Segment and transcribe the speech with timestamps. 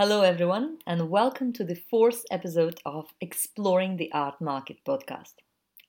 [0.00, 5.32] Hello, everyone, and welcome to the fourth episode of Exploring the Art Market podcast.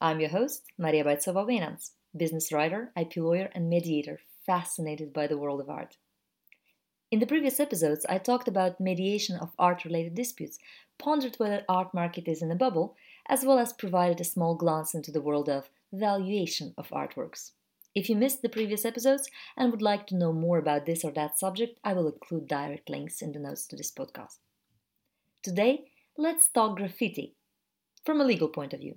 [0.02, 5.38] I'm your host, Maria Boitsova Venans, business writer, IP lawyer, and mediator fascinated by the
[5.38, 5.98] world of art.
[7.12, 10.58] In the previous episodes, I talked about mediation of art related disputes,
[10.98, 12.96] pondered whether art market is in a bubble,
[13.28, 17.52] as well as provided a small glance into the world of valuation of artworks.
[17.96, 21.12] If you missed the previous episodes and would like to know more about this or
[21.14, 24.38] that subject, I will include direct links in the notes to this podcast.
[25.42, 25.86] Today,
[26.18, 27.36] let's talk graffiti
[28.06, 28.96] from a legal point of view.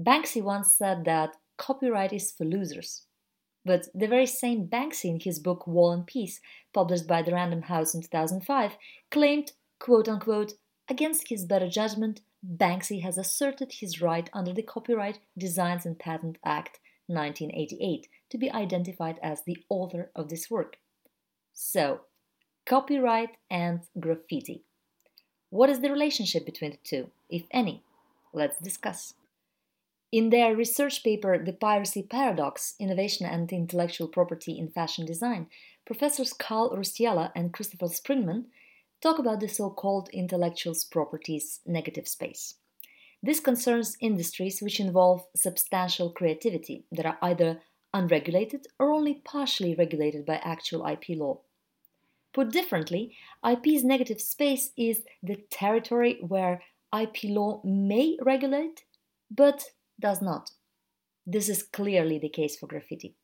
[0.00, 3.06] Banksy once said that copyright is for losers.
[3.64, 6.40] But the very same Banksy in his book Wall and Peace,
[6.72, 8.72] published by the Random House in 2005,
[9.10, 10.54] claimed, quote unquote,
[10.88, 16.36] against his better judgment, Banksy has asserted his right under the Copyright Designs and Patent
[16.44, 20.76] Act 1988 to be identified as the author of this work.
[21.52, 22.00] So,
[22.66, 24.64] copyright and graffiti.
[25.50, 27.82] What is the relationship between the two, if any?
[28.32, 29.14] Let's discuss.
[30.10, 35.48] In their research paper, The Piracy Paradox Innovation and Intellectual Property in Fashion Design,
[35.84, 38.44] Professors Kal Raustiala and Christopher Sprigman
[39.00, 42.54] talk about the so called intellectual property's negative space.
[43.24, 47.62] This concerns industries which involve substantial creativity that are either
[47.94, 51.40] unregulated or only partially regulated by actual IP law.
[52.34, 56.64] Put differently, IP's negative space is the territory where
[56.94, 58.84] IP law may regulate
[59.30, 60.50] but does not.
[61.26, 63.14] This is clearly the case for graffiti.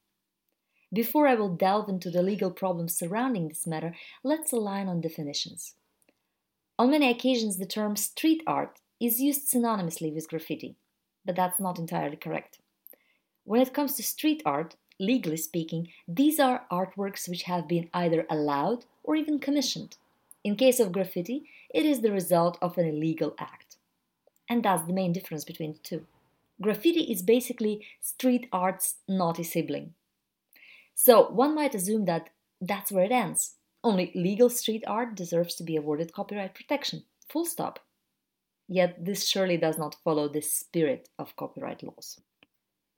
[0.90, 5.74] Before I will delve into the legal problems surrounding this matter, let's align on definitions.
[6.78, 10.76] On many occasions, the term street art is used synonymously with graffiti,
[11.24, 12.58] but that's not entirely correct.
[13.44, 18.26] When it comes to street art, legally speaking, these are artworks which have been either
[18.30, 19.96] allowed or even commissioned.
[20.44, 23.76] In case of graffiti, it is the result of an illegal act.
[24.48, 26.06] And that's the main difference between the two.
[26.60, 29.94] Graffiti is basically street art's naughty sibling.
[30.94, 32.28] So one might assume that
[32.60, 33.54] that's where it ends.
[33.82, 37.04] Only legal street art deserves to be awarded copyright protection.
[37.30, 37.80] Full stop.
[38.72, 42.20] Yet this surely does not follow the spirit of copyright laws.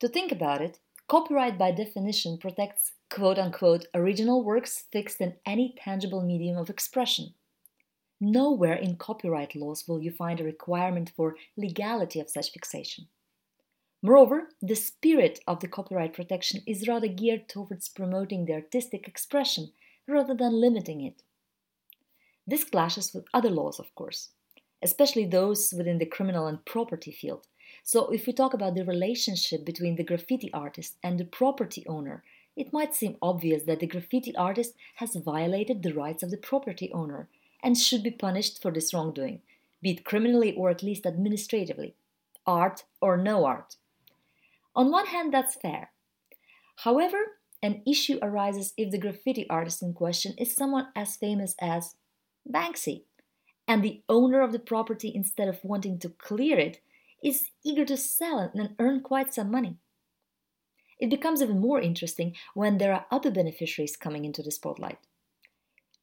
[0.01, 0.79] To think about it,
[1.09, 7.33] copyright by definition protects quote unquote original works fixed in any tangible medium of expression.
[8.21, 13.09] Nowhere in copyright laws will you find a requirement for legality of such fixation.
[14.03, 19.73] Moreover, the spirit of the copyright protection is rather geared towards promoting the artistic expression
[20.07, 21.23] rather than limiting it.
[22.47, 24.33] This clashes with other laws, of course
[24.83, 27.47] especially those within the criminal and property field.
[27.85, 32.23] So, if we talk about the relationship between the graffiti artist and the property owner,
[32.57, 36.93] it might seem obvious that the graffiti artist has violated the rights of the property
[36.93, 37.29] owner
[37.63, 39.41] and should be punished for this wrongdoing,
[39.81, 41.95] be it criminally or at least administratively,
[42.47, 43.77] art or no art.
[44.75, 45.91] On one hand, that's fair.
[46.77, 51.95] However, an issue arises if the graffiti artist in question is someone as famous as
[52.49, 53.05] Banksy
[53.73, 56.83] and the owner of the property, instead of wanting to clear it,
[57.25, 59.79] is eager to sell it and earn quite some money.
[61.01, 64.99] It becomes even more interesting when there are other beneficiaries coming into the spotlight.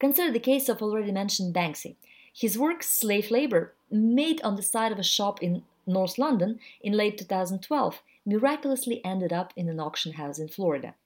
[0.00, 1.94] Consider the case of already mentioned Banksy.
[2.34, 6.94] His work, Slave Labor, made on the side of a shop in North London in
[6.94, 10.96] late 2012, miraculously ended up in an auction house in Florida.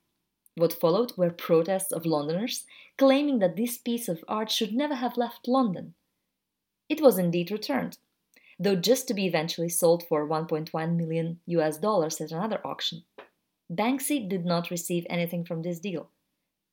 [0.54, 2.64] What followed were protests of Londoners
[2.96, 5.92] claiming that this piece of art should never have left London.
[6.88, 7.98] It was indeed returned,
[8.58, 13.04] though just to be eventually sold for 1.1 million US dollars at another auction.
[13.72, 16.10] Banksy did not receive anything from this deal.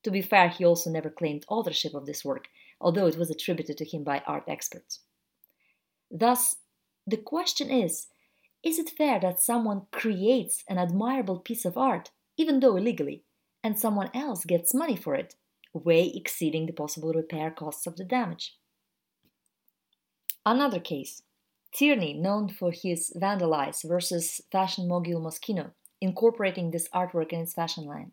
[0.03, 2.49] To be fair, he also never claimed authorship of this work,
[2.79, 4.99] although it was attributed to him by art experts.
[6.09, 6.57] Thus,
[7.07, 8.07] the question is
[8.63, 13.23] is it fair that someone creates an admirable piece of art, even though illegally,
[13.63, 15.35] and someone else gets money for it,
[15.73, 18.55] way exceeding the possible repair costs of the damage?
[20.46, 21.22] Another case
[21.72, 25.72] Tierney, known for his Vandal Eyes versus fashion mogul Moschino,
[26.02, 28.11] incorporating this artwork in its fashion line.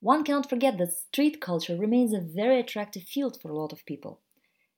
[0.00, 3.84] One cannot forget that street culture remains a very attractive field for a lot of
[3.84, 4.20] people.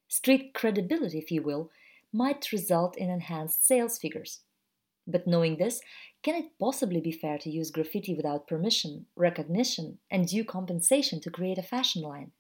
[0.09, 1.71] Street credibility, if you will,
[2.13, 4.41] might result in enhanced sales figures.
[5.07, 5.81] But knowing this,
[6.23, 11.31] can it possibly be fair to use graffiti without permission, recognition, and due compensation to
[11.31, 12.33] create a fashion line?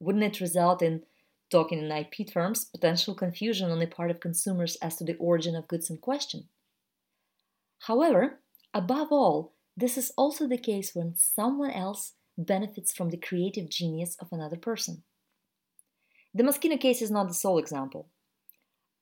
[0.00, 1.02] Wouldn't it result in
[1.50, 5.56] talking in IP terms, potential confusion on the part of consumers as to the origin
[5.56, 6.48] of goods in question.
[7.80, 8.40] However,
[8.74, 14.16] above all, this is also the case when someone else benefits from the creative genius
[14.20, 15.02] of another person.
[16.34, 18.08] The Moschino case is not the sole example.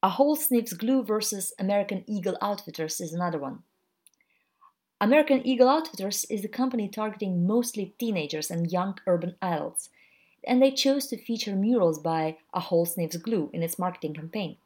[0.03, 3.61] Ahol Sniffs Glue versus American Eagle Outfitters is another one.
[5.01, 9.91] American Eagle Outfitters is a company targeting mostly teenagers and young urban adults,
[10.47, 14.57] and they chose to feature murals by Ahol Sniffs Glue in its marketing campaign.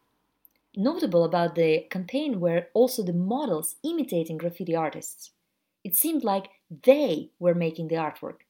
[0.76, 5.30] Notable about the campaign were also the models imitating graffiti artists.
[5.82, 6.50] It seemed like
[6.84, 8.40] they were making the artwork.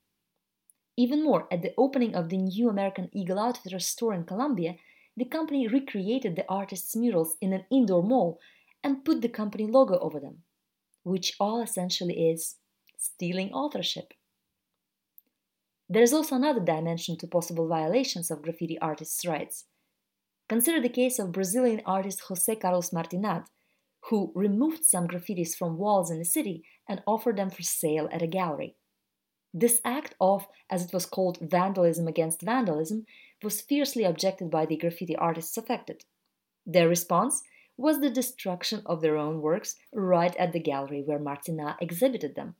[0.96, 4.76] Even more, at the opening of the new American Eagle Outfitters store in Columbia,
[5.16, 8.38] the company recreated the artist's murals in an indoor mall
[8.82, 10.42] and put the company logo over them
[11.02, 12.56] which all essentially is
[12.98, 14.12] stealing authorship.
[15.92, 19.64] There is also another dimension to possible violations of graffiti artists' rights.
[20.48, 23.46] Consider the case of Brazilian artist José Carlos Martinat,
[24.08, 28.22] who removed some graffitis from walls in the city and offered them for sale at
[28.22, 28.76] a gallery.
[29.52, 33.04] This act of, as it was called, vandalism against vandalism
[33.42, 36.04] was fiercely objected by the graffiti artists affected.
[36.64, 37.42] Their response
[37.76, 42.54] was the destruction of their own works right at the gallery where Martinat exhibited them.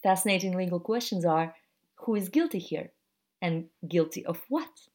[0.00, 1.56] Fascinating legal questions are
[2.02, 2.92] who is guilty here?
[3.42, 4.88] And guilty of what?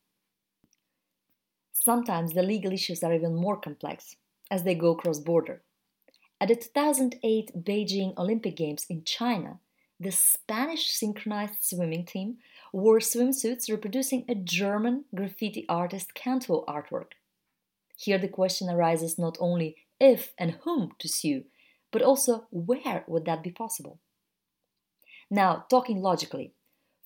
[1.72, 4.16] Sometimes the legal issues are even more complex
[4.50, 5.62] as they go cross border.
[6.42, 9.60] At the 2008 Beijing Olympic Games in China,
[10.00, 12.38] the Spanish synchronized swimming team
[12.74, 17.14] wore swimsuits reproducing a German graffiti artist Can2 artwork.
[17.96, 21.46] Here the question arises not only if and whom to sue,
[21.92, 24.00] but also where would that be possible?
[25.32, 26.55] Now, talking logically,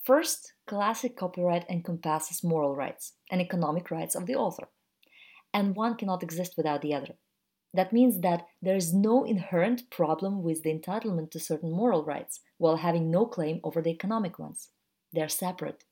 [0.09, 4.67] first, classic copyright encompasses moral rights and economic rights of the author,
[5.53, 7.13] and one cannot exist without the other.
[7.75, 12.39] That means that there is no inherent problem with the entitlement to certain moral rights
[12.57, 14.69] while having no claim over the economic ones.
[15.13, 15.83] They are separate.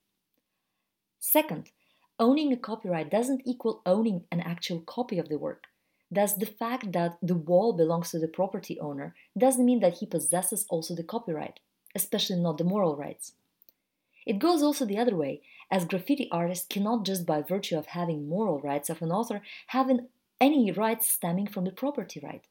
[1.19, 1.69] Second,
[2.17, 5.65] owning a copyright doesn't equal owning an actual copy of the work.
[6.09, 10.07] Thus, the fact that the wall belongs to the property owner doesn't mean that he
[10.07, 11.59] possesses also the copyright,
[11.93, 13.33] especially not the moral rights.
[14.27, 15.41] It goes also the other way,
[15.71, 19.89] as graffiti artists cannot just by virtue of having moral rights of an author have
[20.41, 22.45] any rights stemming from the property right.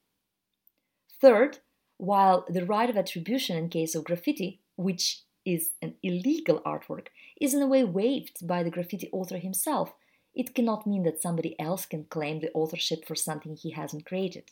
[1.21, 1.59] Third,
[1.99, 7.09] while the right of attribution in case of graffiti, which is an illegal artwork
[7.39, 9.93] is in a way waived by the graffiti author himself,
[10.35, 14.51] it cannot mean that somebody else can claim the authorship for something he hasn't created.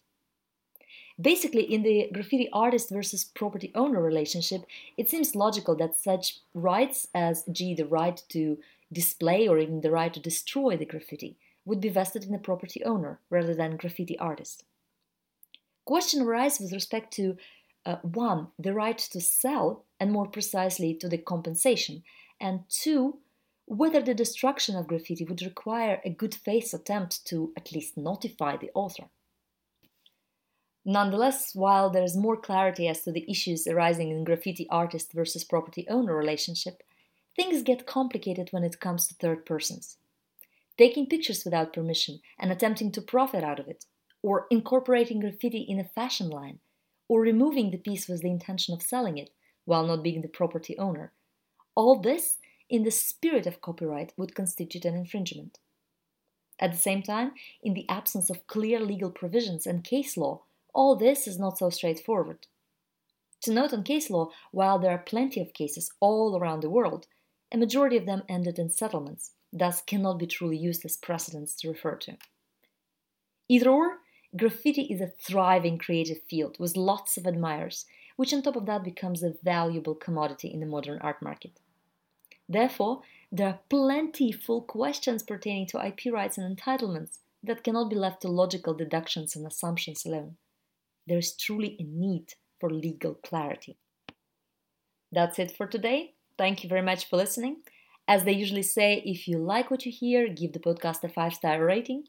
[1.20, 4.62] Basically, in the graffiti artist versus property owner relationship,
[4.96, 8.58] it seems logical that such rights as, g, the right to
[8.92, 12.82] display or even the right to destroy the graffiti would be vested in the property
[12.84, 14.64] owner rather than graffiti artist.
[15.84, 17.36] Question arises with respect to
[17.86, 22.02] uh, one, the right to sell, and more precisely to the compensation,
[22.40, 23.18] and two,
[23.66, 28.56] whether the destruction of graffiti would require a good faith attempt to at least notify
[28.56, 29.04] the author.
[30.84, 35.42] Nonetheless, while there is more clarity as to the issues arising in graffiti artist versus
[35.42, 36.82] property owner relationship,
[37.34, 39.96] things get complicated when it comes to third persons.
[40.76, 43.86] Taking pictures without permission and attempting to profit out of it,
[44.22, 46.58] or incorporating graffiti in a fashion line,
[47.08, 49.30] or removing the piece with the intention of selling it
[49.64, 51.12] while not being the property owner.
[51.74, 52.38] All this,
[52.68, 55.58] in the spirit of copyright, would constitute an infringement.
[56.58, 57.32] At the same time,
[57.62, 60.42] in the absence of clear legal provisions and case law,
[60.74, 62.46] all this is not so straightforward.
[63.42, 67.06] To note on case law, while there are plenty of cases all around the world,
[67.52, 71.68] a majority of them ended in settlements, thus cannot be truly used as precedents to
[71.68, 72.16] refer to.
[73.48, 73.98] Either or,
[74.36, 77.84] graffiti is a thriving creative field with lots of admirers,
[78.16, 81.60] which on top of that becomes a valuable commodity in the modern art market.
[82.48, 88.22] Therefore, there are plentiful questions pertaining to IP rights and entitlements that cannot be left
[88.22, 90.36] to logical deductions and assumptions alone.
[91.06, 93.78] There is truly a need for legal clarity.
[95.12, 96.14] That's it for today.
[96.36, 97.58] Thank you very much for listening.
[98.06, 101.34] As they usually say, if you like what you hear, give the podcast a five
[101.34, 102.04] star rating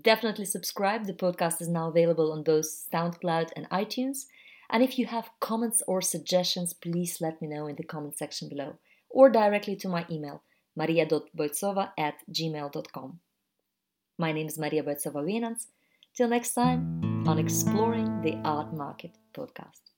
[0.00, 1.06] Definitely subscribe.
[1.06, 4.24] The podcast is now available on both SoundCloud and iTunes.
[4.70, 8.48] And if you have comments or suggestions, please let me know in the comment section
[8.48, 8.76] below
[9.10, 10.42] or directly to my email,
[10.74, 13.20] maria.boitsova at gmail.com.
[14.18, 15.66] My name is Maria Boitsova Vienans.
[16.16, 19.91] Till next time on Exploring the Art Market podcast.